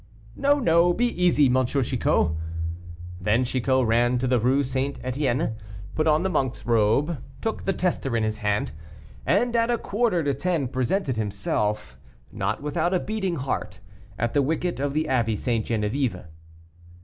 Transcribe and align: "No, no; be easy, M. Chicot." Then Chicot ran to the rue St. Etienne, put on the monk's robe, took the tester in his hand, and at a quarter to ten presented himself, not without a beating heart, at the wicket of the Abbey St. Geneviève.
"No, 0.35 0.57
no; 0.57 0.93
be 0.93 1.05
easy, 1.05 1.45
M. 1.45 1.63
Chicot." 1.63 2.31
Then 3.19 3.43
Chicot 3.45 3.85
ran 3.85 4.17
to 4.17 4.25
the 4.25 4.39
rue 4.39 4.63
St. 4.63 4.99
Etienne, 5.03 5.53
put 5.93 6.07
on 6.07 6.23
the 6.23 6.29
monk's 6.31 6.65
robe, 6.65 7.21
took 7.39 7.65
the 7.65 7.73
tester 7.73 8.17
in 8.17 8.23
his 8.23 8.37
hand, 8.39 8.71
and 9.27 9.55
at 9.55 9.69
a 9.69 9.77
quarter 9.77 10.23
to 10.23 10.33
ten 10.33 10.67
presented 10.69 11.17
himself, 11.17 11.99
not 12.31 12.63
without 12.63 12.95
a 12.95 12.99
beating 12.99 13.35
heart, 13.35 13.79
at 14.17 14.33
the 14.33 14.41
wicket 14.41 14.79
of 14.79 14.93
the 14.95 15.07
Abbey 15.07 15.35
St. 15.35 15.63
Geneviève. 15.67 16.25